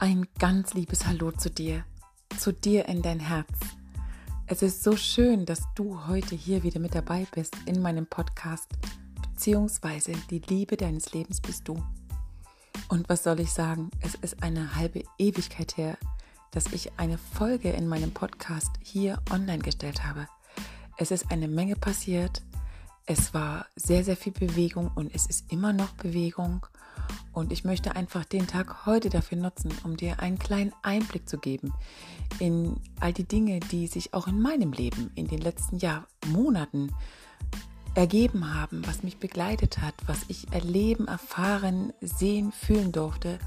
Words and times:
Ein 0.00 0.28
ganz 0.38 0.74
liebes 0.74 1.06
Hallo 1.08 1.32
zu 1.32 1.50
dir, 1.50 1.84
zu 2.38 2.52
dir 2.52 2.86
in 2.86 3.02
dein 3.02 3.18
Herz. 3.18 3.48
Es 4.46 4.62
ist 4.62 4.84
so 4.84 4.96
schön, 4.96 5.44
dass 5.44 5.64
du 5.74 6.06
heute 6.06 6.36
hier 6.36 6.62
wieder 6.62 6.78
mit 6.78 6.94
dabei 6.94 7.26
bist 7.34 7.56
in 7.66 7.82
meinem 7.82 8.06
Podcast, 8.06 8.68
beziehungsweise 9.20 10.12
die 10.30 10.38
Liebe 10.38 10.76
deines 10.76 11.12
Lebens 11.14 11.40
bist 11.40 11.66
du. 11.66 11.82
Und 12.88 13.08
was 13.08 13.24
soll 13.24 13.40
ich 13.40 13.50
sagen? 13.50 13.90
Es 14.00 14.14
ist 14.14 14.40
eine 14.40 14.76
halbe 14.76 15.02
Ewigkeit 15.18 15.76
her, 15.76 15.98
dass 16.52 16.72
ich 16.72 16.92
eine 16.96 17.18
Folge 17.18 17.70
in 17.70 17.88
meinem 17.88 18.12
Podcast 18.12 18.70
hier 18.80 19.20
online 19.32 19.64
gestellt 19.64 20.04
habe. 20.04 20.28
Es 20.96 21.10
ist 21.10 21.32
eine 21.32 21.48
Menge 21.48 21.74
passiert. 21.74 22.42
Es 23.06 23.34
war 23.34 23.66
sehr, 23.74 24.04
sehr 24.04 24.16
viel 24.16 24.32
Bewegung 24.32 24.92
und 24.94 25.12
es 25.12 25.26
ist 25.26 25.50
immer 25.50 25.72
noch 25.72 25.90
Bewegung. 25.94 26.64
Und 27.32 27.52
ich 27.52 27.64
möchte 27.64 27.94
einfach 27.94 28.24
den 28.24 28.46
Tag 28.46 28.86
heute 28.86 29.10
dafür 29.10 29.38
nutzen, 29.38 29.72
um 29.84 29.96
dir 29.96 30.20
einen 30.20 30.38
kleinen 30.38 30.72
Einblick 30.82 31.28
zu 31.28 31.38
geben 31.38 31.72
in 32.38 32.80
all 33.00 33.12
die 33.12 33.24
Dinge, 33.24 33.60
die 33.60 33.86
sich 33.86 34.14
auch 34.14 34.26
in 34.26 34.40
meinem 34.40 34.72
Leben 34.72 35.10
in 35.14 35.26
den 35.26 35.40
letzten 35.40 35.78
Jahr, 35.78 36.06
Monaten 36.26 36.92
ergeben 37.94 38.54
haben, 38.54 38.86
was 38.86 39.02
mich 39.02 39.18
begleitet 39.18 39.78
hat, 39.78 39.94
was 40.06 40.20
ich 40.28 40.52
erleben, 40.52 41.08
erfahren, 41.08 41.92
sehen, 42.00 42.52
fühlen 42.52 42.92
durfte, 42.92 43.38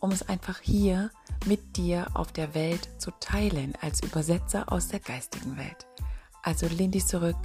um 0.00 0.10
es 0.10 0.28
einfach 0.28 0.60
hier 0.60 1.10
mit 1.46 1.76
dir 1.76 2.08
auf 2.14 2.32
der 2.32 2.54
Welt 2.54 2.88
zu 2.98 3.10
teilen, 3.20 3.74
als 3.80 4.02
Übersetzer 4.02 4.70
aus 4.70 4.88
der 4.88 5.00
geistigen 5.00 5.56
Welt. 5.56 5.86
Also 6.42 6.66
lehn 6.66 6.90
dich 6.90 7.06
zurück, 7.06 7.36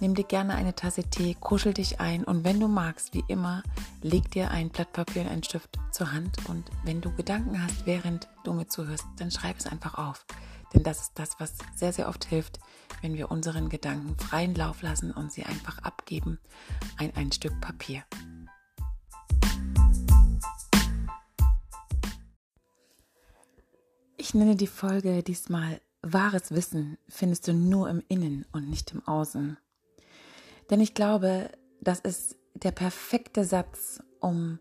Nimm 0.00 0.14
dir 0.14 0.24
gerne 0.24 0.54
eine 0.54 0.74
Tasse 0.74 1.04
Tee, 1.04 1.36
kuschel 1.40 1.72
dich 1.72 2.00
ein 2.00 2.24
und 2.24 2.44
wenn 2.44 2.60
du 2.60 2.68
magst, 2.68 3.14
wie 3.14 3.24
immer, 3.28 3.62
leg 4.02 4.30
dir 4.30 4.50
ein 4.50 4.70
Blatt 4.70 4.92
Papier 4.92 5.22
und 5.22 5.28
einen 5.28 5.42
Stift 5.42 5.78
zur 5.90 6.12
Hand 6.12 6.48
und 6.48 6.64
wenn 6.84 7.00
du 7.00 7.10
Gedanken 7.14 7.62
hast, 7.62 7.86
während 7.86 8.28
du 8.44 8.52
mir 8.52 8.66
zuhörst, 8.66 9.06
dann 9.18 9.30
schreib 9.30 9.58
es 9.58 9.66
einfach 9.66 9.94
auf. 9.94 10.26
Denn 10.74 10.82
das 10.82 11.00
ist 11.00 11.12
das, 11.14 11.38
was 11.38 11.54
sehr, 11.74 11.92
sehr 11.92 12.08
oft 12.08 12.24
hilft, 12.24 12.58
wenn 13.00 13.14
wir 13.14 13.30
unseren 13.30 13.68
Gedanken 13.68 14.18
freien 14.18 14.54
Lauf 14.54 14.82
lassen 14.82 15.10
und 15.10 15.32
sie 15.32 15.44
einfach 15.44 15.78
abgeben, 15.78 16.38
ein, 16.98 17.14
ein 17.16 17.32
Stück 17.32 17.58
Papier. 17.60 18.02
Ich 24.18 24.34
nenne 24.34 24.56
die 24.56 24.66
Folge 24.66 25.22
diesmal 25.22 25.80
Wahres 26.02 26.52
Wissen 26.52 26.98
findest 27.08 27.48
du 27.48 27.52
nur 27.52 27.88
im 27.90 28.02
Innen 28.08 28.44
und 28.52 28.68
nicht 28.68 28.92
im 28.92 29.06
Außen. 29.06 29.56
Denn 30.70 30.80
ich 30.80 30.94
glaube, 30.94 31.50
das 31.80 32.00
ist 32.00 32.36
der 32.54 32.72
perfekte 32.72 33.44
Satz, 33.44 34.02
um 34.20 34.58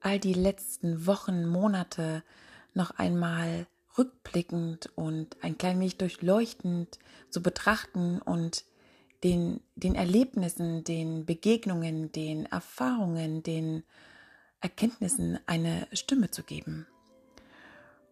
all 0.00 0.18
die 0.18 0.34
letzten 0.34 1.06
Wochen, 1.06 1.46
Monate 1.46 2.22
noch 2.74 2.90
einmal 2.90 3.66
rückblickend 3.96 4.90
und 4.94 5.36
ein 5.42 5.56
klein 5.56 5.80
wenig 5.80 5.96
durchleuchtend 5.96 6.98
zu 7.30 7.42
betrachten 7.42 8.20
und 8.20 8.64
den, 9.24 9.60
den 9.74 9.94
Erlebnissen, 9.94 10.84
den 10.84 11.24
Begegnungen, 11.24 12.12
den 12.12 12.46
Erfahrungen, 12.46 13.42
den 13.42 13.82
Erkenntnissen 14.60 15.38
eine 15.46 15.86
Stimme 15.92 16.30
zu 16.30 16.42
geben. 16.42 16.86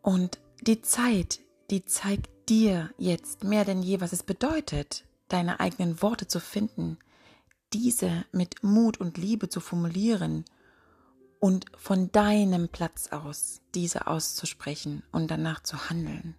Und 0.03 0.39
die 0.63 0.81
Zeit, 0.81 1.41
die 1.71 1.85
zeigt 1.85 2.49
dir 2.49 2.91
jetzt 2.99 3.45
mehr 3.45 3.65
denn 3.65 3.83
je, 3.83 4.01
was 4.01 4.13
es 4.13 4.23
bedeutet, 4.23 5.05
deine 5.29 5.61
eigenen 5.61 6.01
Worte 6.03 6.27
zu 6.27 6.41
finden, 6.41 6.99
diese 7.75 8.25
mit 8.31 8.63
Mut 8.63 8.99
und 8.99 9.19
Liebe 9.19 9.49
zu 9.49 9.59
formulieren 9.61 10.45
und 11.41 11.67
von 11.77 12.13
deinem 12.13 12.69
Platz 12.69 13.09
aus 13.09 13.61
diese 13.75 14.07
auszusprechen 14.07 15.03
und 15.11 15.29
danach 15.31 15.63
zu 15.63 15.91
handeln. 15.91 16.37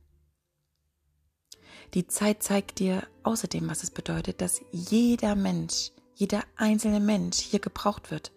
Die 1.94 2.08
Zeit 2.08 2.42
zeigt 2.42 2.80
dir 2.80 3.06
außerdem, 3.24 3.70
was 3.70 3.84
es 3.84 3.92
bedeutet, 3.92 4.40
dass 4.40 4.62
jeder 4.72 5.36
Mensch, 5.36 5.92
jeder 6.16 6.42
einzelne 6.56 7.02
Mensch 7.02 7.38
hier 7.38 7.60
gebraucht 7.60 8.12
wird, 8.12 8.32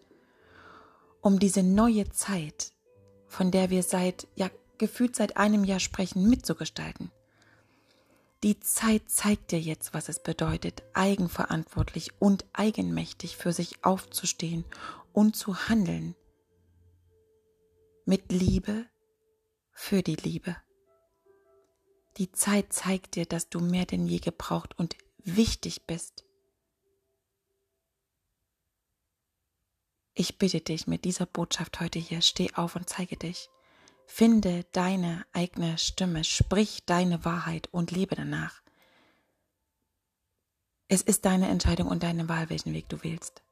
um 1.21 1.39
diese 1.39 1.63
neue 1.63 2.11
Zeit, 2.11 2.73
von 3.29 3.53
der 3.53 3.71
wir 3.71 3.85
seit, 3.85 4.27
ja, 4.35 4.51
gefühlt 4.77 5.15
seit 5.15 5.37
einem 5.37 5.65
Jahr 5.65 5.81
sprechen, 5.81 6.29
mitzugestalten. 6.29 7.13
Die 8.45 8.61
Zeit 8.61 9.11
zeigt 9.11 9.51
dir 9.51 9.61
jetzt, 9.61 9.95
was 9.95 10.09
es 10.09 10.23
bedeutet, 10.23 10.85
eigenverantwortlich 10.95 12.21
und 12.21 12.47
eigenmächtig 12.53 13.37
für 13.37 13.53
sich 13.53 13.85
aufzustehen 13.85 14.65
und 15.13 15.35
zu 15.35 15.69
handeln. 15.69 16.15
Mit 18.05 18.31
Liebe 18.31 18.87
für 19.73 20.03
die 20.03 20.15
Liebe. 20.15 20.57
Die 22.17 22.31
Zeit 22.31 22.73
zeigt 22.73 23.17
dir, 23.17 23.27
dass 23.27 23.49
du 23.49 23.61
mehr 23.61 23.87
denn 23.87 24.07
je 24.07 24.19
gebraucht 24.19 24.79
und 24.79 24.97
wichtig 25.19 25.87
bist. 25.87 26.25
Ich 30.15 30.39
bitte 30.39 30.61
dich 30.61 30.87
mit 30.87 31.05
dieser 31.05 31.27
Botschaft 31.27 31.81
heute 31.81 31.99
hier, 31.99 32.23
steh 32.23 32.53
auf 32.55 32.77
und 32.77 32.89
zeige 32.89 33.17
dich. 33.17 33.51
Finde 34.11 34.65
deine 34.73 35.25
eigene 35.33 35.77
Stimme, 35.77 36.25
sprich 36.25 36.85
deine 36.87 37.25
Wahrheit 37.27 37.69
und 37.71 37.91
lebe 37.91 38.17
danach. 38.17 38.63
Es 40.89 41.03
ist 41.03 41.27
deine 41.27 41.47
Entscheidung 41.49 41.89
und 41.89 42.03
deine 42.03 42.27
Wahl, 42.27 42.49
welchen 42.49 42.73
Weg 42.73 42.89
du 42.89 43.05
wählst. 43.05 43.43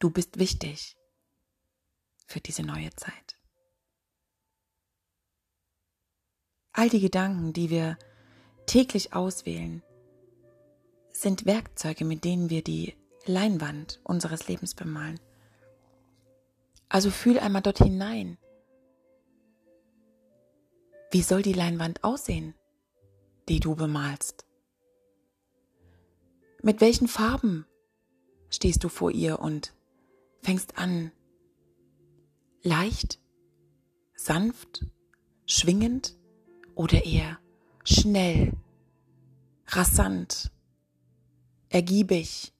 Du 0.00 0.10
bist 0.10 0.38
wichtig 0.38 0.96
für 2.26 2.40
diese 2.40 2.64
neue 2.64 2.90
Zeit. 2.96 3.38
All 6.72 6.90
die 6.90 7.00
Gedanken, 7.00 7.52
die 7.52 7.70
wir 7.70 7.98
täglich 8.66 9.14
auswählen, 9.14 9.82
sind 11.12 11.46
Werkzeuge, 11.46 12.04
mit 12.04 12.24
denen 12.24 12.50
wir 12.50 12.62
die 12.62 12.96
Leinwand 13.26 14.00
unseres 14.02 14.48
Lebens 14.48 14.74
bemalen. 14.74 15.20
Also 16.88 17.10
fühl 17.10 17.38
einmal 17.38 17.62
dort 17.62 17.78
hinein 17.78 18.36
wie 21.10 21.22
soll 21.22 21.42
die 21.42 21.52
Leinwand 21.52 22.04
aussehen, 22.04 22.54
die 23.48 23.60
du 23.60 23.74
bemalst? 23.74 24.46
Mit 26.62 26.80
welchen 26.80 27.08
Farben 27.08 27.66
stehst 28.48 28.84
du 28.84 28.88
vor 28.88 29.10
ihr 29.10 29.40
und 29.40 29.74
fängst 30.42 30.78
an, 30.78 31.10
leicht, 32.62 33.18
sanft, 34.14 34.86
schwingend 35.46 36.16
oder 36.74 37.04
eher 37.04 37.38
schnell, 37.84 38.52
rasant, 39.66 40.52
ergiebig, 41.70 42.52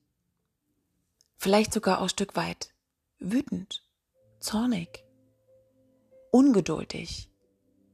vielleicht 1.37 1.73
sogar 1.73 2.01
auch 2.01 2.09
Stück 2.09 2.37
weit 2.37 2.75
wütend, 3.19 3.85
zornig, 4.41 5.05
ungeduldig, 6.31 7.30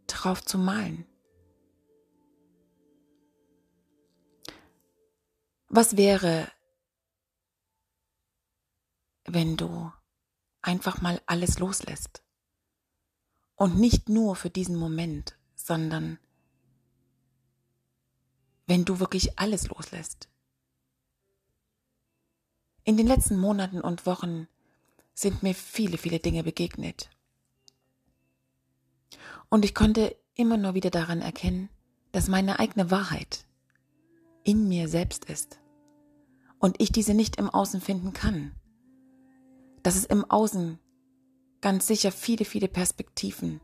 drauf 0.06 0.44
zu 0.44 0.59
malen. 0.59 1.06
Was 5.69 5.97
wäre, 5.97 6.50
wenn 9.25 9.56
du 9.56 9.93
einfach 10.62 11.00
mal 11.00 11.21
alles 11.27 11.59
loslässt? 11.59 12.22
Und 13.56 13.78
nicht 13.78 14.09
nur 14.09 14.37
für 14.37 14.50
diesen 14.50 14.77
Moment, 14.77 15.37
sondern 15.55 16.19
wenn 18.66 18.84
du 18.84 19.00
wirklich 19.00 19.39
alles 19.39 19.69
loslässt. 19.69 20.28
In 22.84 22.97
den 22.97 23.06
letzten 23.06 23.36
Monaten 23.39 23.80
und 23.80 24.07
Wochen 24.07 24.47
sind 25.15 25.42
mir 25.42 25.54
viele, 25.54 25.98
viele 25.98 26.21
Dinge 26.21 26.45
begegnet. 26.45 27.10
Und 29.48 29.65
ich 29.65 29.75
konnte 29.75 30.16
immer 30.34 30.57
nur 30.57 30.75
wieder 30.75 30.91
daran 30.91 31.21
erkennen, 31.21 31.69
dass 32.13 32.28
meine 32.28 32.59
eigene 32.59 32.91
Wahrheit 32.91 33.47
in 34.45 34.69
mir 34.69 34.89
selbst 34.89 35.25
ist 35.27 35.60
und 36.59 36.81
ich 36.81 36.93
diese 36.93 37.15
nicht 37.15 37.37
im 37.37 37.51
Außen 37.51 37.81
finden 37.81 38.13
kann. 38.13 38.53
Dass 39.83 39.97
es 39.97 40.04
im 40.04 40.25
Außen 40.25 40.78
ganz 41.60 41.87
sicher 41.87 42.13
viele, 42.13 42.45
viele 42.45 42.69
Perspektiven 42.69 43.60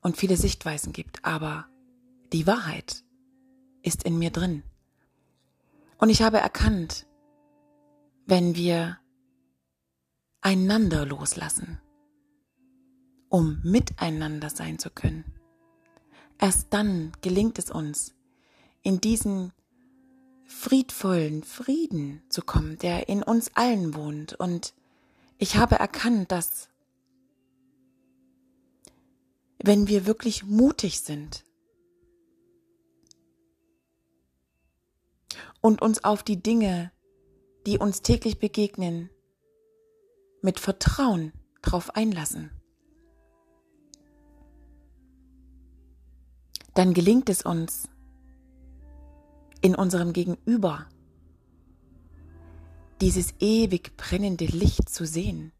und 0.00 0.16
viele 0.16 0.36
Sichtweisen 0.36 0.92
gibt, 0.92 1.24
aber 1.24 1.68
die 2.32 2.46
Wahrheit 2.46 3.04
ist 3.82 4.04
in 4.04 4.18
mir 4.18 4.30
drin. 4.30 4.62
Und 5.98 6.10
ich 6.10 6.22
habe 6.22 6.38
erkannt, 6.38 7.06
wenn 8.26 8.54
wir 8.54 8.98
einander 10.40 11.04
loslassen, 11.06 11.80
um 13.28 13.60
miteinander 13.62 14.50
sein 14.50 14.78
zu 14.78 14.90
können. 14.90 15.24
Erst 16.38 16.72
dann 16.72 17.12
gelingt 17.20 17.58
es 17.58 17.70
uns, 17.70 18.14
in 18.82 19.00
diesen 19.00 19.52
friedvollen 20.44 21.42
Frieden 21.42 22.22
zu 22.30 22.42
kommen, 22.42 22.78
der 22.78 23.08
in 23.08 23.22
uns 23.22 23.50
allen 23.54 23.94
wohnt. 23.94 24.34
Und 24.34 24.72
ich 25.36 25.56
habe 25.56 25.76
erkannt, 25.76 26.32
dass 26.32 26.68
wenn 29.62 29.88
wir 29.88 30.06
wirklich 30.06 30.44
mutig 30.44 31.00
sind 31.00 31.44
und 35.60 35.82
uns 35.82 36.04
auf 36.04 36.22
die 36.22 36.42
Dinge, 36.42 36.92
die 37.66 37.78
uns 37.78 38.02
täglich 38.02 38.38
begegnen, 38.38 39.10
mit 40.40 40.60
Vertrauen 40.60 41.32
drauf 41.60 41.94
einlassen. 41.94 42.57
Dann 46.78 46.94
gelingt 46.94 47.28
es 47.28 47.42
uns, 47.42 47.88
in 49.60 49.74
unserem 49.74 50.12
Gegenüber 50.12 50.86
dieses 53.00 53.34
ewig 53.40 53.96
brennende 53.96 54.44
Licht 54.44 54.88
zu 54.88 55.04
sehen. 55.04 55.50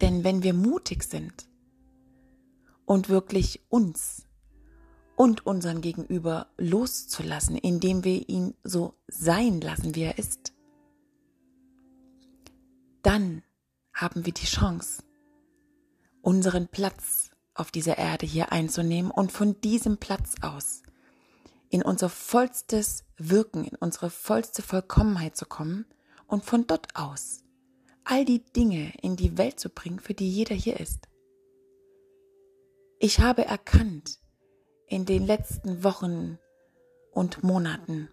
Denn 0.00 0.24
wenn 0.24 0.42
wir 0.42 0.54
mutig 0.54 1.04
sind 1.04 1.48
und 2.84 3.08
wirklich 3.08 3.60
uns 3.68 4.26
und 5.14 5.46
unseren 5.46 5.82
Gegenüber 5.82 6.48
loszulassen, 6.58 7.54
indem 7.54 8.02
wir 8.02 8.28
ihn 8.28 8.54
so 8.64 8.94
sein 9.06 9.60
lassen, 9.60 9.94
wie 9.94 10.02
er 10.02 10.18
ist, 10.18 10.52
dann 13.02 13.44
haben 13.94 14.26
wir 14.26 14.32
die 14.32 14.46
Chance, 14.46 15.04
unseren 16.22 16.66
Platz 16.66 17.29
auf 17.60 17.70
dieser 17.70 17.98
Erde 17.98 18.26
hier 18.26 18.52
einzunehmen 18.52 19.10
und 19.10 19.30
von 19.30 19.60
diesem 19.60 19.98
Platz 19.98 20.34
aus 20.40 20.82
in 21.68 21.82
unser 21.82 22.08
vollstes 22.08 23.04
Wirken, 23.16 23.64
in 23.64 23.76
unsere 23.76 24.10
vollste 24.10 24.62
Vollkommenheit 24.62 25.36
zu 25.36 25.46
kommen 25.46 25.86
und 26.26 26.44
von 26.44 26.66
dort 26.66 26.96
aus 26.96 27.44
all 28.04 28.24
die 28.24 28.42
Dinge 28.42 28.92
in 29.02 29.14
die 29.14 29.38
Welt 29.38 29.60
zu 29.60 29.68
bringen, 29.68 30.00
für 30.00 30.14
die 30.14 30.28
jeder 30.28 30.54
hier 30.54 30.80
ist. 30.80 31.06
Ich 32.98 33.20
habe 33.20 33.44
erkannt 33.44 34.18
in 34.86 35.06
den 35.06 35.24
letzten 35.24 35.84
Wochen 35.84 36.38
und 37.12 37.44
Monaten, 37.44 38.08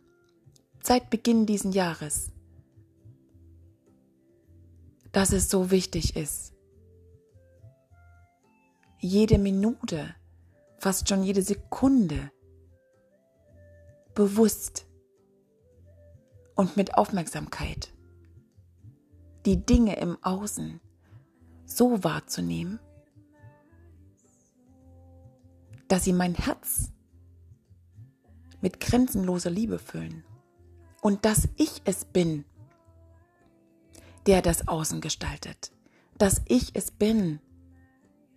seit 0.84 1.10
Beginn 1.10 1.46
diesen 1.46 1.72
Jahres, 1.72 2.32
dass 5.12 5.32
es 5.32 5.50
so 5.50 5.72
wichtig 5.72 6.16
ist, 6.16 6.54
jede 9.00 9.38
Minute, 9.38 10.16
fast 10.78 11.08
schon 11.10 11.24
jede 11.24 11.42
Sekunde 11.42 12.32
bewusst 14.16 14.88
und 16.56 16.76
mit 16.76 16.96
Aufmerksamkeit 16.96 17.94
die 19.46 19.66
Dinge 19.66 19.96
im 19.98 20.18
Außen 20.24 20.82
so 21.66 22.04
wahrzunehmen, 22.04 22.80
dass 25.88 26.04
sie 26.04 26.14
mein 26.14 26.36
Herz 26.36 26.92
mit 28.60 28.80
grenzenloser 28.80 29.50
Liebe 29.50 29.80
füllen 29.80 30.24
und 31.02 31.24
dass 31.24 31.48
ich 31.56 31.82
es 31.86 32.06
bin, 32.06 32.44
der 34.26 34.42
das 34.42 34.68
Außen 34.68 35.00
gestaltet, 35.00 35.72
dass 36.18 36.42
ich 36.48 36.76
es 36.76 36.92
bin, 36.92 37.40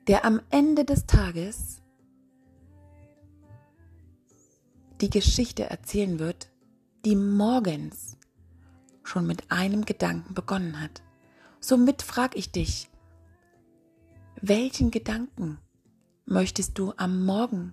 der 0.07 0.25
am 0.25 0.41
Ende 0.51 0.85
des 0.85 1.07
Tages 1.07 1.83
die 5.01 5.11
Geschichte 5.11 5.65
erzählen 5.65 6.19
wird, 6.19 6.51
die 7.05 7.17
morgens 7.17 8.19
schon 9.03 9.27
mit 9.27 9.51
einem 9.51 9.85
Gedanken 9.85 10.35
begonnen 10.35 10.81
hat. 10.81 11.03
Somit 11.59 12.03
frage 12.03 12.39
ich 12.39 12.53
dich, 12.53 12.89
welchen 14.41 14.91
Gedanken 14.91 15.59
möchtest 16.27 16.79
du 16.79 16.93
am 16.97 17.25
Morgen 17.25 17.73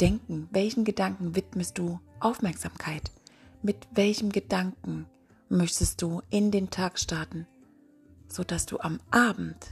denken? 0.00 0.48
Welchen 0.50 0.84
Gedanken 0.84 1.34
widmest 1.34 1.78
du 1.78 2.00
Aufmerksamkeit? 2.20 3.10
Mit 3.62 3.88
welchem 3.92 4.30
Gedanken 4.30 5.06
möchtest 5.48 6.02
du 6.02 6.22
in 6.30 6.50
den 6.50 6.70
Tag 6.70 6.98
starten, 6.98 7.46
sodass 8.28 8.66
du 8.66 8.78
am 8.78 9.00
Abend 9.10 9.66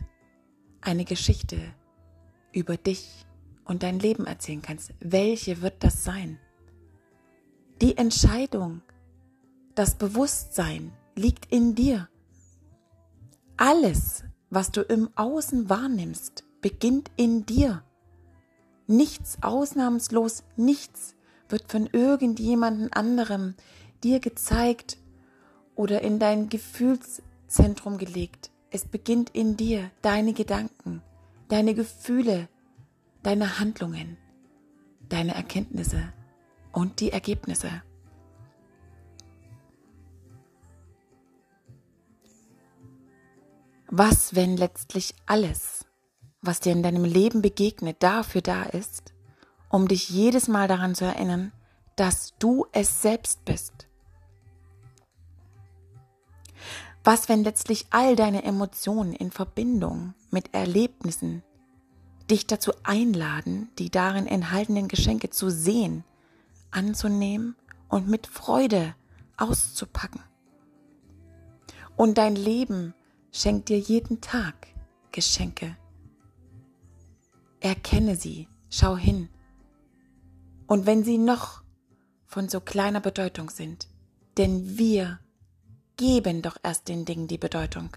eine 0.81 1.05
Geschichte 1.05 1.58
über 2.52 2.76
dich 2.76 3.26
und 3.64 3.82
dein 3.82 3.99
Leben 3.99 4.26
erzählen 4.26 4.62
kannst? 4.62 4.93
Welche 5.00 5.62
wird 5.62 5.82
das 5.82 6.05
sein? 6.05 6.38
Die 7.82 7.96
Entscheidung, 7.99 8.82
das 9.75 9.96
Bewusstsein 9.96 10.93
liegt 11.14 11.52
in 11.52 11.75
dir. 11.75 12.08
Alles, 13.56 14.25
was 14.50 14.70
du 14.70 14.81
im 14.82 15.11
Außen 15.17 15.69
wahrnimmst, 15.69 16.44
beginnt 16.61 17.11
in 17.17 17.44
dir. 17.46 17.82
Nichts, 18.87 19.38
ausnahmslos 19.43 20.44
nichts, 20.56 21.14
wird 21.49 21.70
von 21.70 21.87
irgendjemandem 21.87 22.88
anderem 22.93 23.55
dir 24.02 24.20
gezeigt 24.20 24.99
oder 25.75 26.02
in 26.02 26.19
dein 26.19 26.49
Gefühlszentrum 26.49 27.99
gelegt. 27.99 28.50
Es 28.71 28.85
beginnt 28.85 29.31
in 29.31 29.57
dir, 29.57 29.91
deine 30.03 30.33
Gedanken, 30.33 31.03
deine 31.49 31.75
Gefühle, 31.75 32.49
deine 33.23 33.59
Handlungen, 33.59 34.17
deine 35.09 35.35
Erkenntnisse 35.35 36.13
und 36.73 37.01
die 37.01 37.13
Ergebnisse. 37.13 37.83
Was, 43.89 44.35
wenn 44.35 44.57
letztlich 44.57 45.15
alles, 45.27 45.87
was 46.43 46.61
dir 46.61 46.73
in 46.73 46.83
deinem 46.83 47.05
Leben 47.05 47.41
begegnet, 47.41 48.03
dafür 48.03 48.43
da 48.43 48.65
ist, 48.65 49.15
um 49.71 49.87
dich 49.89 50.11
jedes 50.11 50.49
Mal 50.49 50.67
daran 50.67 50.95
zu 50.95 51.05
erinnern, 51.05 51.53
dass 51.95 52.35
du 52.39 52.67
es 52.73 53.01
selbst 53.01 53.45
bist? 53.45 53.86
Was, 57.06 57.29
wenn 57.29 57.44
letztlich 57.44 57.87
all 57.91 58.17
deine 58.17 58.43
Emotionen 58.43 59.12
in 59.12 59.31
Verbindung 59.31 60.14
mit 60.32 60.53
Erlebnissen 60.53 61.44
dich 62.29 62.49
dazu 62.49 62.73
einladen, 62.82 63.69
die 63.79 63.91
darin 63.91 64.26
enthaltenen 64.26 64.88
Geschenke 64.88 65.31
zu 65.31 65.49
sehen, 65.49 66.03
anzunehmen 66.73 67.55
und 67.88 68.08
mit 68.08 68.26
Freude 68.26 68.97
auszupacken? 69.36 70.20
Und 71.94 72.19
dein 72.19 72.34
Leben 72.34 72.93
schenkt 73.31 73.69
dir 73.69 73.79
jeden 73.79 74.20
Tag 74.20 74.67
Geschenke. 75.13 75.77
Erkenne 77.60 78.17
sie, 78.17 78.48
schau 78.69 78.96
hin. 78.96 79.29
Und 80.67 80.86
wenn 80.86 81.05
sie 81.05 81.19
noch 81.19 81.63
von 82.25 82.48
so 82.48 82.58
kleiner 82.58 83.01
Bedeutung 83.01 83.48
sind, 83.48 83.86
denn 84.39 84.77
wir 84.77 85.20
geben 85.96 86.43
doch 86.43 86.56
erst 86.62 86.88
den 86.88 87.05
Dingen 87.05 87.29
die 87.29 87.38
Bedeutung. 87.38 87.91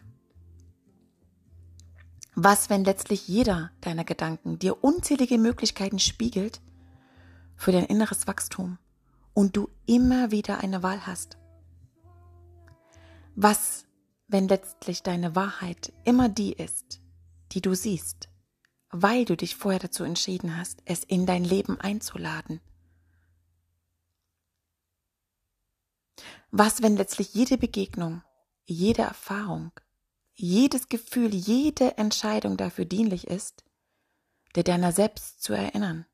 Was, 2.36 2.70
wenn 2.70 2.86
letztlich 2.86 3.28
jeder 3.28 3.72
deiner 3.82 4.06
Gedanken 4.06 4.60
dir 4.60 4.84
unzählige 4.84 5.38
Möglichkeiten 5.38 6.00
spiegelt 6.00 6.62
für 7.58 7.72
dein 7.72 7.86
inneres 7.86 8.28
Wachstum 8.28 8.78
und 9.34 9.58
du 9.58 9.70
immer 9.86 10.32
wieder 10.32 10.60
eine 10.60 10.82
Wahl 10.82 11.06
hast? 11.06 11.38
Was, 13.36 13.86
wenn 14.28 14.48
letztlich 14.48 15.04
deine 15.04 15.36
Wahrheit 15.36 15.92
immer 16.06 16.30
die 16.30 16.54
ist, 16.54 17.02
die 17.52 17.62
du 17.62 17.74
siehst, 17.74 18.30
weil 18.92 19.26
du 19.26 19.36
dich 19.36 19.56
vorher 19.56 19.80
dazu 19.80 20.04
entschieden 20.04 20.56
hast, 20.56 20.82
es 20.86 21.04
in 21.04 21.26
dein 21.26 21.44
Leben 21.44 21.80
einzuladen? 21.80 22.62
Was, 26.52 26.82
wenn 26.82 26.98
letztlich 26.98 27.34
jede 27.34 27.58
Begegnung, 27.58 28.24
jede 28.66 29.04
Erfahrung, 29.04 29.72
jedes 30.34 30.90
Gefühl, 30.90 31.34
jede 31.34 31.98
Entscheidung 31.98 32.58
dafür 32.58 32.86
dienlich 32.86 33.28
ist, 33.28 33.64
dir 34.56 34.64
deiner 34.64 34.92
selbst 34.92 35.44
zu 35.44 35.54
erinnern, 35.54 36.06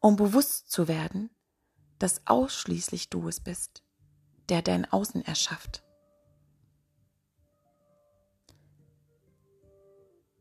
um 0.00 0.16
bewusst 0.16 0.70
zu 0.70 0.86
werden, 0.86 1.30
dass 1.98 2.26
ausschließlich 2.26 3.10
du 3.10 3.26
es 3.26 3.40
bist, 3.40 3.82
der 4.48 4.62
dein 4.62 4.84
Außen 4.84 5.24
erschafft. 5.24 5.82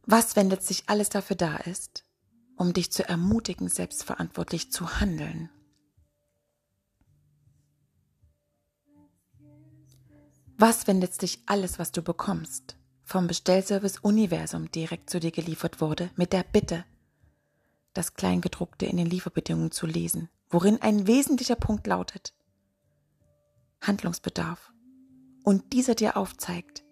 Was, 0.05 0.35
wenn 0.35 0.49
letztlich 0.49 0.83
alles 0.87 1.09
dafür 1.09 1.35
da 1.35 1.57
ist, 1.57 2.05
um 2.55 2.71
dich 2.71 2.91
zu 2.91 3.07
ermutigen, 3.07 3.67
selbstverantwortlich 3.67 4.71
zu 4.71 4.99
handeln? 4.99 5.49
Was, 10.57 10.87
wenn 10.87 10.99
letztlich 10.99 11.39
alles, 11.45 11.79
was 11.79 11.91
du 11.91 12.01
bekommst, 12.01 12.77
vom 13.03 13.27
Bestellservice 13.27 13.99
Universum 13.99 14.71
direkt 14.71 15.09
zu 15.09 15.19
dir 15.19 15.31
geliefert 15.31 15.81
wurde, 15.81 16.09
mit 16.15 16.33
der 16.33 16.43
Bitte, 16.43 16.83
das 17.93 18.15
Kleingedruckte 18.15 18.85
in 18.85 18.97
den 18.97 19.07
Lieferbedingungen 19.07 19.71
zu 19.71 19.85
lesen, 19.85 20.29
worin 20.49 20.81
ein 20.81 21.07
wesentlicher 21.07 21.55
Punkt 21.55 21.87
lautet, 21.87 22.33
Handlungsbedarf, 23.81 24.73
und 25.43 25.73
dieser 25.73 25.95
dir 25.95 26.17
aufzeigt, 26.17 26.83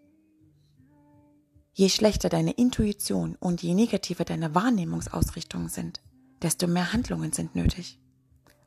Je 1.77 1.89
schlechter 1.89 2.29
deine 2.29 2.51
Intuition 2.51 3.35
und 3.35 3.61
je 3.61 3.73
negativer 3.73 4.23
deine 4.23 4.55
Wahrnehmungsausrichtungen 4.55 5.67
sind, 5.67 6.01
desto 6.41 6.67
mehr 6.67 6.93
Handlungen 6.93 7.33
sind 7.33 7.53
nötig. 7.53 7.99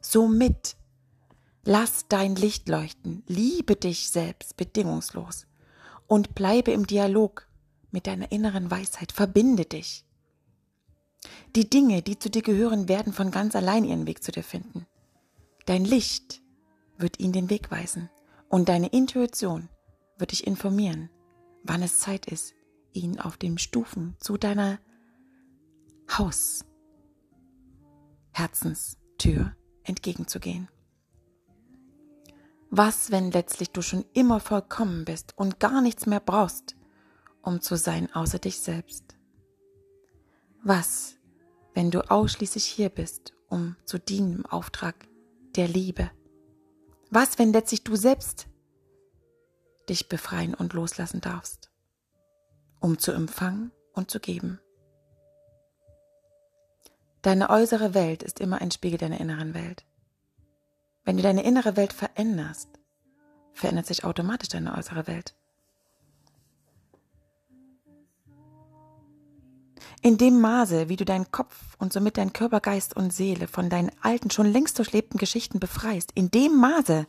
Somit 0.02 0.76
lass 1.68 2.08
dein 2.08 2.34
Licht 2.34 2.66
leuchten, 2.66 3.22
liebe 3.26 3.76
dich 3.76 4.08
selbst 4.08 4.56
bedingungslos 4.56 5.46
und 6.06 6.34
bleibe 6.34 6.70
im 6.70 6.86
Dialog 6.86 7.46
mit 7.90 8.06
deiner 8.06 8.32
inneren 8.32 8.70
Weisheit, 8.70 9.12
verbinde 9.12 9.66
dich. 9.66 10.06
Die 11.54 11.68
Dinge, 11.68 12.00
die 12.00 12.18
zu 12.18 12.30
dir 12.30 12.40
gehören, 12.40 12.88
werden 12.88 13.12
von 13.12 13.30
ganz 13.30 13.54
allein 13.54 13.84
ihren 13.84 14.06
Weg 14.06 14.24
zu 14.24 14.32
dir 14.32 14.44
finden. 14.44 14.86
Dein 15.66 15.84
Licht 15.84 16.40
wird 16.96 17.20
ihnen 17.20 17.34
den 17.34 17.50
Weg 17.50 17.70
weisen 17.70 18.08
und 18.48 18.70
deine 18.70 18.88
Intuition 18.88 19.68
wird 20.16 20.32
dich 20.32 20.46
informieren, 20.46 21.10
wann 21.64 21.82
es 21.82 21.98
Zeit 21.98 22.24
ist, 22.24 22.54
ihn 22.94 23.20
auf 23.20 23.36
den 23.36 23.58
Stufen 23.58 24.16
zu 24.20 24.38
deiner 24.38 24.78
Haus, 26.16 26.64
Herzenstür 28.32 29.54
entgegenzugehen. 29.82 30.70
Was, 32.70 33.10
wenn 33.10 33.30
letztlich 33.30 33.70
du 33.70 33.82
schon 33.82 34.04
immer 34.12 34.40
vollkommen 34.40 35.04
bist 35.04 35.36
und 35.36 35.58
gar 35.58 35.80
nichts 35.80 36.06
mehr 36.06 36.20
brauchst, 36.20 36.76
um 37.42 37.60
zu 37.60 37.76
sein 37.76 38.12
außer 38.14 38.38
dich 38.38 38.60
selbst? 38.60 39.16
Was, 40.62 41.16
wenn 41.74 41.90
du 41.90 42.10
ausschließlich 42.10 42.64
hier 42.64 42.90
bist, 42.90 43.32
um 43.48 43.76
zu 43.84 43.98
dienen 43.98 44.36
im 44.36 44.46
Auftrag 44.46 44.94
der 45.56 45.68
Liebe? 45.68 46.10
Was, 47.10 47.38
wenn 47.38 47.52
letztlich 47.52 47.84
du 47.84 47.96
selbst 47.96 48.48
dich 49.88 50.08
befreien 50.08 50.54
und 50.54 50.74
loslassen 50.74 51.22
darfst? 51.22 51.68
um 52.80 52.98
zu 52.98 53.12
empfangen 53.12 53.72
und 53.92 54.10
zu 54.10 54.20
geben. 54.20 54.60
Deine 57.22 57.50
äußere 57.50 57.94
Welt 57.94 58.22
ist 58.22 58.40
immer 58.40 58.60
ein 58.60 58.70
Spiegel 58.70 58.98
deiner 58.98 59.20
inneren 59.20 59.54
Welt. 59.54 59.84
Wenn 61.08 61.16
du 61.16 61.22
deine 61.22 61.42
innere 61.42 61.74
Welt 61.78 61.94
veränderst, 61.94 62.68
verändert 63.54 63.86
sich 63.86 64.04
automatisch 64.04 64.50
deine 64.50 64.76
äußere 64.76 65.06
Welt. 65.06 65.34
In 70.02 70.18
dem 70.18 70.38
Maße, 70.38 70.90
wie 70.90 70.96
du 70.96 71.06
deinen 71.06 71.32
Kopf 71.32 71.76
und 71.78 71.94
somit 71.94 72.18
deinen 72.18 72.34
Körper, 72.34 72.60
Geist 72.60 72.94
und 72.94 73.10
Seele 73.10 73.48
von 73.48 73.70
deinen 73.70 73.90
alten, 74.02 74.30
schon 74.30 74.52
längst 74.52 74.76
durchlebten 74.76 75.16
Geschichten 75.16 75.60
befreist, 75.60 76.12
in 76.14 76.30
dem 76.30 76.54
Maße 76.58 77.06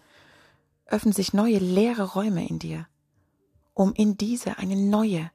öffnen 0.85 1.13
sich 1.13 1.33
neue 1.33 1.57
leere 1.57 2.13
Räume 2.13 2.47
in 2.47 2.57
dir, 2.57 2.87
um 3.73 3.91
in 3.91 4.15
diese 4.15 4.59
eine 4.59 4.77
neue, 4.77 5.29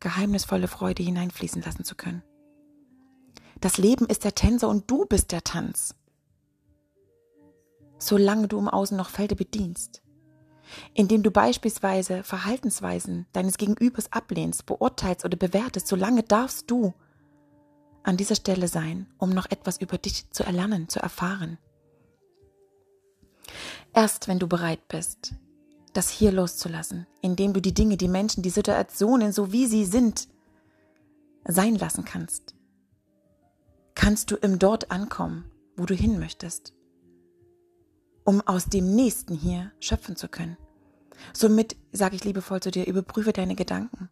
geheimnisvolle 0.00 0.68
Freude 0.68 1.02
hineinfließen 1.02 1.62
lassen 1.62 1.84
zu 1.84 1.94
können. 1.94 2.22
Das 3.62 3.78
Leben 3.78 4.04
ist 4.04 4.24
der 4.24 4.34
Tänzer 4.34 4.68
und 4.68 4.90
du 4.90 5.06
bist 5.06 5.32
der 5.32 5.44
Tanz. 5.44 5.94
Solange 8.02 8.48
du 8.48 8.58
im 8.58 8.68
Außen 8.68 8.96
noch 8.96 9.10
Felder 9.10 9.36
bedienst, 9.36 10.02
indem 10.92 11.22
du 11.22 11.30
beispielsweise 11.30 12.24
Verhaltensweisen 12.24 13.26
deines 13.32 13.58
Gegenübers 13.58 14.10
ablehnst, 14.10 14.66
beurteilst 14.66 15.24
oder 15.24 15.36
bewertest, 15.36 15.86
solange 15.86 16.24
darfst 16.24 16.68
du 16.68 16.94
an 18.02 18.16
dieser 18.16 18.34
Stelle 18.34 18.66
sein, 18.66 19.06
um 19.18 19.30
noch 19.30 19.48
etwas 19.48 19.80
über 19.80 19.98
dich 19.98 20.28
zu 20.32 20.42
erlernen, 20.42 20.88
zu 20.88 20.98
erfahren. 20.98 21.58
Erst 23.94 24.26
wenn 24.26 24.40
du 24.40 24.48
bereit 24.48 24.88
bist, 24.88 25.34
das 25.92 26.10
hier 26.10 26.32
loszulassen, 26.32 27.06
indem 27.20 27.52
du 27.52 27.60
die 27.60 27.74
Dinge, 27.74 27.96
die 27.96 28.08
Menschen, 28.08 28.42
die 28.42 28.50
Situationen, 28.50 29.30
so 29.30 29.52
wie 29.52 29.66
sie 29.66 29.84
sind, 29.84 30.26
sein 31.44 31.76
lassen 31.76 32.04
kannst, 32.04 32.56
kannst 33.94 34.32
du 34.32 34.34
im 34.34 34.58
Dort 34.58 34.90
ankommen, 34.90 35.44
wo 35.76 35.86
du 35.86 35.94
hin 35.94 36.18
möchtest, 36.18 36.74
um 38.24 38.40
aus 38.40 38.66
dem 38.66 38.94
Nächsten 38.94 39.34
hier 39.34 39.72
schöpfen 39.80 40.16
zu 40.16 40.28
können. 40.28 40.56
Somit 41.32 41.76
sage 41.92 42.16
ich 42.16 42.24
liebevoll 42.24 42.60
zu 42.60 42.70
dir, 42.70 42.86
überprüfe 42.86 43.32
deine 43.32 43.54
Gedanken, 43.54 44.08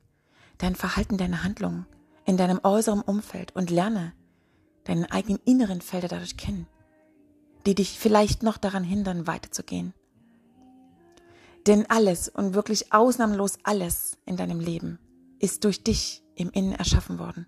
dein 0.59 0.75
Verhalten, 0.75 1.17
deine 1.19 1.43
Handlungen 1.45 1.87
in 2.25 2.37
deinem 2.37 2.61
äußeren 2.62 3.00
Umfeld 3.00 3.55
und 3.57 3.71
lerne 3.71 4.12
deinen 4.85 5.05
eigenen 5.07 5.40
inneren 5.45 5.81
Felder 5.81 6.09
dadurch 6.09 6.37
kennen, 6.37 6.67
die 7.67 7.75
dich 7.75 7.99
vielleicht 7.99 8.43
noch 8.43 8.57
daran 8.57 8.85
hindern, 8.85 9.26
weiterzugehen. 9.26 9.95
Denn 11.67 11.88
alles 11.90 12.29
und 12.29 12.55
wirklich 12.55 12.93
ausnahmslos 12.93 13.59
alles 13.64 14.17
in 14.25 14.37
deinem 14.37 14.61
Leben 14.61 14.99
ist 15.38 15.64
durch 15.64 15.85
dich 15.85 16.23
im 16.35 16.50
Innen 16.50 16.73
erschaffen 16.73 17.19
worden. 17.19 17.47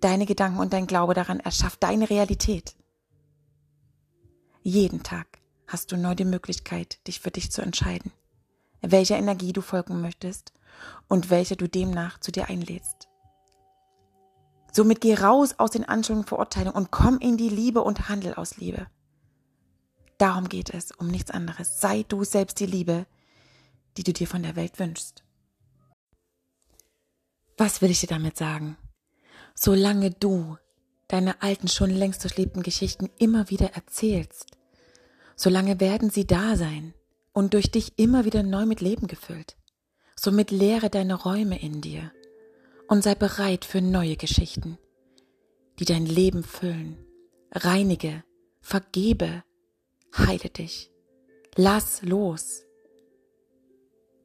Deine 0.00 0.26
Gedanken 0.26 0.60
und 0.60 0.72
dein 0.72 0.86
Glaube 0.86 1.14
daran 1.14 1.40
erschafft 1.40 1.82
deine 1.82 2.10
Realität. 2.10 2.76
Jeden 4.66 5.02
Tag 5.02 5.26
hast 5.66 5.92
du 5.92 5.98
neu 5.98 6.14
die 6.14 6.24
Möglichkeit, 6.24 7.06
dich 7.06 7.20
für 7.20 7.30
dich 7.30 7.52
zu 7.52 7.60
entscheiden, 7.60 8.12
welcher 8.80 9.18
Energie 9.18 9.52
du 9.52 9.60
folgen 9.60 10.00
möchtest 10.00 10.54
und 11.06 11.28
welche 11.28 11.54
du 11.54 11.68
demnach 11.68 12.18
zu 12.18 12.32
dir 12.32 12.48
einlädst. 12.48 13.10
Somit 14.72 15.02
geh 15.02 15.16
raus 15.16 15.56
aus 15.58 15.72
den 15.72 15.84
Anschauungen, 15.84 16.24
Verurteilungen 16.24 16.78
und 16.78 16.90
komm 16.90 17.18
in 17.18 17.36
die 17.36 17.50
Liebe 17.50 17.82
und 17.82 18.08
handel 18.08 18.32
aus 18.36 18.56
Liebe. 18.56 18.86
Darum 20.16 20.48
geht 20.48 20.70
es, 20.70 20.92
um 20.92 21.08
nichts 21.08 21.30
anderes. 21.30 21.82
Sei 21.82 22.02
du 22.08 22.24
selbst 22.24 22.58
die 22.58 22.64
Liebe, 22.64 23.04
die 23.98 24.02
du 24.02 24.14
dir 24.14 24.26
von 24.26 24.42
der 24.42 24.56
Welt 24.56 24.78
wünschst. 24.78 25.24
Was 27.58 27.82
will 27.82 27.90
ich 27.90 28.00
dir 28.00 28.06
damit 28.06 28.38
sagen? 28.38 28.78
Solange 29.54 30.10
du 30.10 30.56
deine 31.08 31.42
alten, 31.42 31.68
schon 31.68 31.90
längst 31.90 32.24
durchlebten 32.24 32.62
Geschichten 32.62 33.10
immer 33.18 33.50
wieder 33.50 33.74
erzählst, 33.74 34.46
solange 35.36 35.80
werden 35.80 36.10
sie 36.10 36.26
da 36.26 36.56
sein 36.56 36.94
und 37.32 37.54
durch 37.54 37.70
dich 37.70 37.98
immer 37.98 38.24
wieder 38.24 38.42
neu 38.42 38.66
mit 38.66 38.80
Leben 38.80 39.06
gefüllt. 39.06 39.56
Somit 40.16 40.50
leere 40.50 40.90
deine 40.90 41.14
Räume 41.14 41.60
in 41.60 41.80
dir 41.80 42.12
und 42.88 43.02
sei 43.02 43.14
bereit 43.14 43.64
für 43.64 43.80
neue 43.80 44.16
Geschichten, 44.16 44.78
die 45.78 45.84
dein 45.84 46.06
Leben 46.06 46.44
füllen. 46.44 46.96
Reinige, 47.50 48.24
vergebe, 48.60 49.44
heile 50.16 50.50
dich. 50.50 50.90
Lass 51.56 52.02
los. 52.02 52.62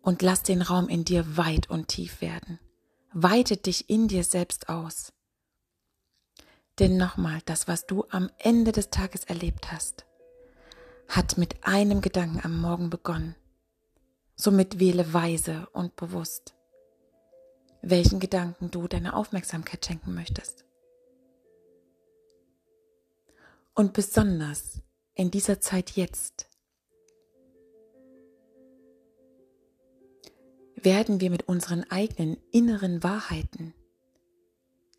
Und 0.02 0.22
lass 0.22 0.44
den 0.44 0.62
Raum 0.62 0.88
in 0.88 1.06
dir 1.06 1.38
weit 1.38 1.70
und 1.70 1.90
tief 1.90 2.22
werden. 2.22 2.60
Weite 3.12 3.58
dich 3.58 3.90
in 3.90 4.08
dir 4.08 4.24
selbst 4.24 4.70
aus. 4.70 5.12
Denn 6.80 6.96
nochmal, 6.96 7.42
das, 7.46 7.68
was 7.68 7.86
du 7.86 8.06
am 8.10 8.32
Ende 8.38 8.72
des 8.72 8.90
Tages 8.90 9.26
erlebt 9.26 9.72
hast, 9.72 10.06
hat 11.10 11.38
mit 11.38 11.66
einem 11.66 12.00
Gedanken 12.00 12.40
am 12.44 12.62
Morgen 12.62 12.90
begonnen. 12.90 13.36
Somit 14.36 14.80
wähle 14.80 15.14
weise 15.14 15.68
und 15.74 15.98
bewusst, 15.98 16.56
welchen 17.82 18.22
Gedanken 18.22 18.72
du 18.72 18.88
deine 18.88 19.14
Aufmerksamkeit 19.14 19.86
schenken 19.86 20.14
möchtest. 20.14 20.64
Und 23.76 23.92
besonders 23.92 24.82
in 25.16 25.32
dieser 25.32 25.60
Zeit 25.60 25.92
jetzt 25.92 26.48
werden 30.76 31.20
wir 31.20 31.30
mit 31.30 31.50
unseren 31.50 31.84
eigenen 31.92 32.38
inneren 32.52 33.04
Wahrheiten 33.04 33.74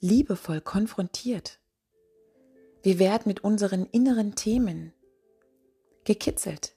liebevoll 0.01 0.61
konfrontiert. 0.61 1.60
Wir 2.83 2.99
werden 2.99 3.25
mit 3.27 3.45
unseren 3.45 3.87
inneren 3.87 4.35
Themen 4.35 4.93
gekitzelt. 6.05 6.75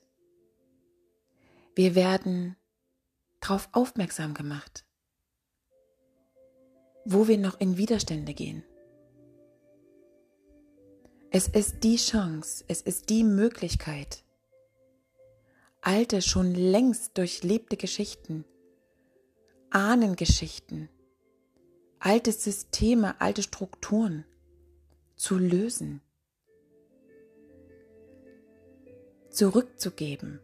Wir 1.74 1.94
werden 1.94 2.56
darauf 3.40 3.68
aufmerksam 3.72 4.34
gemacht, 4.34 4.84
wo 7.04 7.26
wir 7.26 7.38
noch 7.38 7.58
in 7.58 7.78
Widerstände 7.78 8.34
gehen. 8.34 8.64
Es 11.30 11.48
ist 11.48 11.82
die 11.82 11.96
Chance, 11.96 12.64
es 12.68 12.80
ist 12.80 13.08
die 13.10 13.24
Möglichkeit, 13.24 14.22
alte, 15.80 16.22
schon 16.22 16.54
längst 16.54 17.18
durchlebte 17.18 17.76
Geschichten, 17.76 18.44
Ahnengeschichten, 19.70 20.88
alte 21.98 22.30
Systeme, 22.30 23.20
alte 23.20 23.42
Strukturen 23.42 24.24
zu 25.24 25.38
lösen, 25.38 26.02
zurückzugeben, 29.30 30.38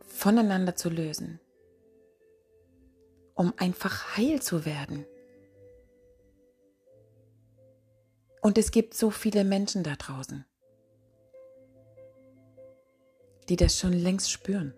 voneinander 0.00 0.76
zu 0.76 0.88
lösen, 0.88 1.38
um 3.34 3.52
einfach 3.58 4.16
heil 4.16 4.40
zu 4.40 4.64
werden. 4.64 5.04
Und 8.40 8.56
es 8.56 8.70
gibt 8.70 8.94
so 8.94 9.10
viele 9.10 9.44
Menschen 9.44 9.82
da 9.82 9.94
draußen, 9.94 10.46
die 13.50 13.56
das 13.56 13.78
schon 13.78 13.92
längst 13.92 14.30
spüren, 14.30 14.72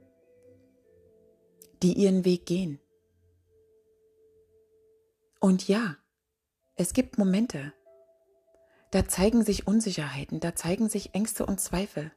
die 1.85 1.93
ihren 1.93 2.25
Weg 2.25 2.47
gehen, 2.47 2.81
Und 5.41 5.69
ja, 5.69 5.99
es 6.75 6.95
gibt 6.95 7.19
Momente, 7.19 7.75
da 8.95 9.09
zeigen 9.09 9.45
sich 9.45 9.67
Unsicherheiten, 9.67 10.39
da 10.39 10.55
zeigen 10.55 10.89
sich 10.89 11.17
Ängste 11.17 11.47
und 11.47 11.61
Zweifel. 11.61 12.13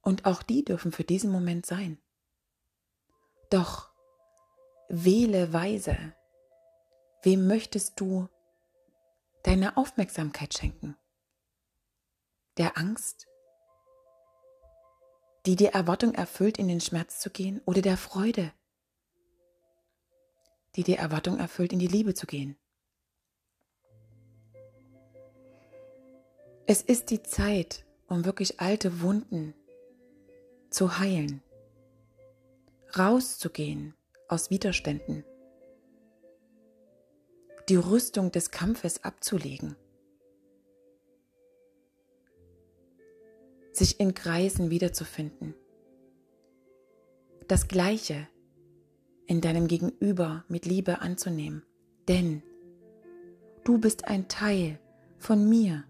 Und 0.00 0.24
auch 0.24 0.42
die 0.42 0.64
dürfen 0.64 0.90
für 0.90 1.04
diesen 1.04 1.30
Moment 1.30 1.66
sein. 1.66 2.00
Doch 3.50 3.90
wähle 4.88 5.52
weise. 5.52 6.14
Wem 7.22 7.46
möchtest 7.46 8.00
du 8.00 8.26
deine 9.42 9.76
Aufmerksamkeit 9.76 10.54
schenken? 10.54 10.96
Der 12.56 12.78
Angst, 12.78 13.26
die 15.44 15.56
dir 15.56 15.72
Erwartung 15.72 16.14
erfüllt, 16.14 16.56
in 16.56 16.68
den 16.68 16.80
Schmerz 16.80 17.20
zu 17.20 17.28
gehen, 17.28 17.60
oder 17.66 17.82
der 17.82 17.98
Freude, 17.98 18.50
die 20.74 20.84
dir 20.84 20.96
Erwartung 20.96 21.38
erfüllt, 21.38 21.74
in 21.74 21.78
die 21.78 21.86
Liebe 21.86 22.14
zu 22.14 22.26
gehen? 22.26 22.56
Es 26.66 26.80
ist 26.80 27.10
die 27.10 27.22
Zeit, 27.22 27.84
um 28.06 28.24
wirklich 28.24 28.60
alte 28.60 29.00
Wunden 29.00 29.52
zu 30.70 30.98
heilen, 30.98 31.42
rauszugehen 32.96 33.94
aus 34.28 34.50
Widerständen, 34.50 35.24
die 37.68 37.74
Rüstung 37.74 38.30
des 38.30 38.52
Kampfes 38.52 39.02
abzulegen, 39.02 39.74
sich 43.72 43.98
in 43.98 44.14
Kreisen 44.14 44.70
wiederzufinden, 44.70 45.54
das 47.48 47.66
Gleiche 47.66 48.28
in 49.26 49.40
deinem 49.40 49.66
Gegenüber 49.66 50.44
mit 50.46 50.64
Liebe 50.64 51.00
anzunehmen, 51.00 51.64
denn 52.06 52.44
du 53.64 53.78
bist 53.78 54.06
ein 54.06 54.28
Teil 54.28 54.78
von 55.18 55.48
mir 55.48 55.84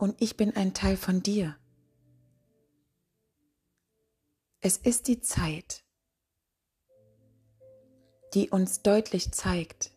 und 0.00 0.20
ich 0.20 0.36
bin 0.36 0.56
ein 0.56 0.72
Teil 0.72 0.96
von 0.96 1.22
dir. 1.22 1.58
Es 4.60 4.76
ist 4.76 5.08
die 5.08 5.20
Zeit, 5.20 5.84
die 8.32 8.50
uns 8.50 8.82
deutlich 8.82 9.32
zeigt, 9.32 9.92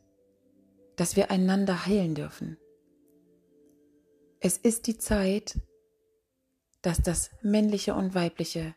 dass 0.95 1.15
wir 1.15 1.31
einander 1.31 1.85
heilen 1.85 2.15
dürfen. 2.15 2.57
Es 4.39 4.57
ist 4.57 4.87
die 4.87 4.97
Zeit, 4.97 5.59
dass 6.81 7.01
das 7.01 7.31
männliche 7.41 7.93
und 7.93 8.13
weibliche 8.13 8.75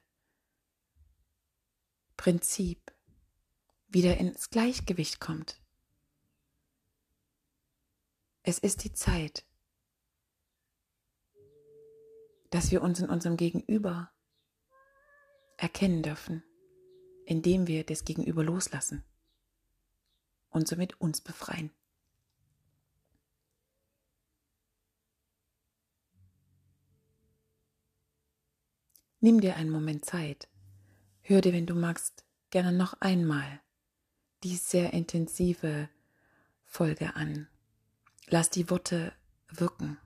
Prinzip 2.17 2.93
wieder 3.89 4.17
ins 4.19 4.51
Gleichgewicht 4.51 5.19
kommt. 5.19 5.61
Es 8.45 8.59
ist 8.61 8.85
die 8.85 8.93
Zeit, 8.93 9.46
dass 12.57 12.71
wir 12.71 12.81
uns 12.81 13.01
in 13.01 13.11
unserem 13.11 13.37
Gegenüber 13.37 14.11
erkennen 15.59 16.03
dürfen, 16.03 16.43
indem 17.27 17.67
wir 17.67 17.85
das 17.85 18.07
Gegenüber 18.07 18.43
loslassen 18.43 19.05
und 20.49 20.67
somit 20.67 20.99
uns 20.99 21.21
befreien. 21.21 21.71
Nimm 29.21 29.43
dir 29.43 29.57
einen 29.57 29.69
Moment 29.69 30.07
Zeit. 30.07 30.49
Hör 31.21 31.43
dir, 31.43 31.53
wenn 31.53 31.67
du 31.67 31.75
magst, 31.75 32.25
gerne 32.49 32.73
noch 32.73 32.95
einmal 33.03 33.61
die 34.45 34.57
sehr 34.57 34.95
intensive 34.95 35.91
Folge 36.65 37.17
an. 37.17 37.49
Lass 38.29 38.49
die 38.49 38.71
Worte 38.71 39.13
wirken. 39.49 39.99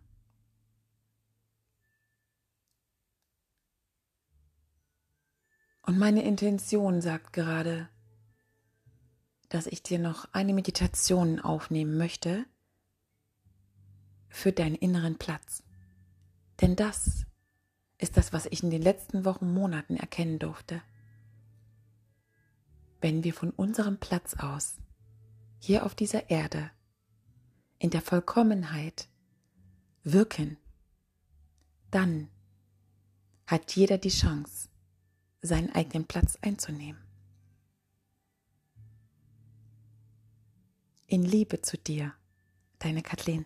Und 5.90 5.98
meine 5.98 6.22
Intention 6.22 7.00
sagt 7.00 7.32
gerade, 7.32 7.88
dass 9.48 9.66
ich 9.66 9.82
dir 9.82 9.98
noch 9.98 10.28
eine 10.32 10.54
Meditation 10.54 11.40
aufnehmen 11.40 11.98
möchte 11.98 12.46
für 14.28 14.52
deinen 14.52 14.76
inneren 14.76 15.18
Platz. 15.18 15.64
Denn 16.60 16.76
das 16.76 17.26
ist 17.98 18.16
das, 18.16 18.32
was 18.32 18.46
ich 18.46 18.62
in 18.62 18.70
den 18.70 18.82
letzten 18.82 19.24
Wochen, 19.24 19.52
Monaten 19.52 19.96
erkennen 19.96 20.38
durfte. 20.38 20.80
Wenn 23.00 23.24
wir 23.24 23.34
von 23.34 23.50
unserem 23.50 23.98
Platz 23.98 24.34
aus, 24.34 24.76
hier 25.58 25.84
auf 25.84 25.96
dieser 25.96 26.30
Erde, 26.30 26.70
in 27.80 27.90
der 27.90 28.00
Vollkommenheit 28.00 29.08
wirken, 30.04 30.56
dann 31.90 32.28
hat 33.48 33.74
jeder 33.74 33.98
die 33.98 34.10
Chance, 34.10 34.69
seinen 35.42 35.70
eigenen 35.74 36.06
Platz 36.06 36.36
einzunehmen. 36.42 37.00
In 41.06 41.24
Liebe 41.24 41.60
zu 41.62 41.76
dir, 41.76 42.12
deine 42.78 43.02
Kathleen. 43.02 43.44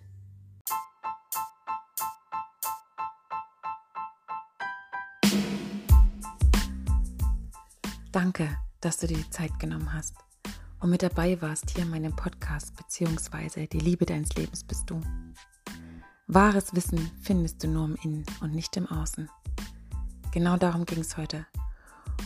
Danke, 8.13 8.57
dass 8.81 8.99
du 8.99 9.09
dir 9.09 9.17
die 9.17 9.31
Zeit 9.31 9.59
genommen 9.59 9.93
hast 9.93 10.15
und 10.81 10.91
mit 10.91 11.03
dabei 11.03 11.41
warst 11.41 11.71
hier 11.71 11.83
in 11.83 11.91
meinem 11.91 12.15
Podcast 12.15 12.77
beziehungsweise 12.77 13.67
die 13.67 13.81
Liebe 13.81 14.07
deines 14.07 14.35
Lebens 14.35 14.63
bist 14.63 14.89
du. 14.89 15.01
Wahres 16.27 16.75
Wissen 16.75 17.11
findest 17.23 17.65
du 17.65 17.69
nur 17.69 17.87
im 17.87 17.97
Innen 18.03 18.27
und 18.41 18.55
nicht 18.55 18.77
im 18.77 18.87
Außen. 18.87 19.29
Genau 20.31 20.57
darum 20.57 20.85
ging 20.85 21.01
es 21.01 21.17
heute. 21.17 21.47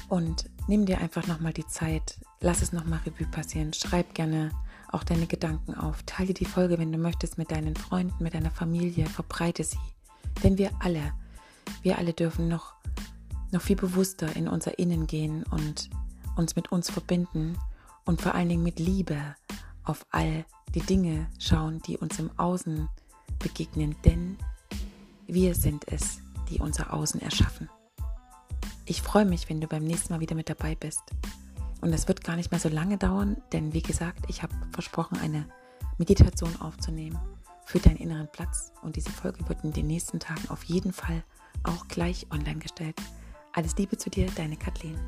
Und 0.09 0.49
nimm 0.67 0.87
dir 0.87 0.99
einfach 0.99 1.27
nochmal 1.27 1.53
die 1.53 1.67
Zeit, 1.67 2.19
lass 2.41 2.63
es 2.63 2.73
nochmal 2.73 3.01
Revue 3.05 3.27
passieren, 3.27 3.73
schreib 3.73 4.15
gerne 4.15 4.51
auch 4.91 5.05
deine 5.05 5.27
Gedanken 5.27 5.75
auf, 5.75 6.03
teile 6.05 6.33
die 6.33 6.47
Folge, 6.47 6.79
wenn 6.79 6.93
du 6.93 6.99
möchtest, 6.99 7.37
mit 7.37 7.51
deinen 7.51 7.77
Freunden, 7.77 8.23
mit 8.23 8.35
deiner 8.35 8.51
Familie, 8.51 9.07
verbreite 9.07 9.65
sie. 9.65 9.79
Denn 10.43 10.57
wir 10.57 10.71
alle, 10.81 11.13
wir 11.83 11.99
alle 11.99 12.15
dürfen 12.15 12.49
noch, 12.49 12.75
noch 13.51 13.61
viel 13.61 13.77
bewusster 13.77 14.35
in 14.35 14.49
unser 14.49 14.79
Innen 14.79 15.07
gehen 15.07 15.45
und 15.51 15.91
uns 16.37 16.57
mit 16.57 16.73
uns 16.73 16.91
verbinden 16.91 17.59
und 18.07 18.23
vor 18.23 18.35
allen 18.35 18.49
Dingen 18.49 18.63
mit 18.63 18.79
Liebe 18.79 19.37
auf 19.85 20.07
all 20.11 20.47
die 20.75 20.81
Dinge 20.81 21.27
schauen, 21.39 21.83
die 21.83 21.99
uns 21.99 22.19
im 22.19 22.31
Außen 22.39 22.89
begegnen, 23.39 23.97
denn 24.05 24.39
wir 25.27 25.55
sind 25.55 25.87
es, 25.89 26.21
die 26.49 26.61
unser 26.61 26.93
Außen 26.93 27.21
erschaffen. 27.21 27.69
Ich 28.91 29.03
freue 29.03 29.27
mich, 29.27 29.51
wenn 29.51 29.61
du 29.61 29.67
beim 29.67 29.85
nächsten 29.85 30.15
Mal 30.15 30.21
wieder 30.21 30.35
mit 30.35 30.49
dabei 30.49 30.75
bist. 30.75 31.03
Und 31.83 31.93
es 31.93 32.09
wird 32.09 32.25
gar 32.25 32.37
nicht 32.37 32.51
mehr 32.51 32.59
so 32.59 32.71
lange 32.71 32.97
dauern, 32.97 33.37
denn 33.53 33.75
wie 33.75 33.83
gesagt, 33.83 34.25
ich 34.29 34.43
habe 34.43 34.55
versprochen, 34.73 35.19
eine 35.19 35.45
Meditation 35.99 36.59
aufzunehmen 36.59 37.19
für 37.67 37.81
deinen 37.81 37.99
inneren 37.99 38.29
Platz. 38.33 38.73
Und 38.81 38.97
diese 38.97 39.11
Folge 39.11 39.47
wird 39.47 39.63
in 39.63 39.75
den 39.75 39.89
nächsten 39.89 40.21
Tagen 40.21 40.49
auf 40.49 40.65
jeden 40.65 40.95
Fall 40.95 41.23
auch 41.65 41.87
gleich 41.89 42.27
online 42.31 42.61
gestellt. 42.61 42.97
Alles 43.53 43.77
Liebe 43.77 43.99
zu 43.99 44.09
dir, 44.09 44.27
deine 44.37 44.57
Kathleen. 44.57 44.99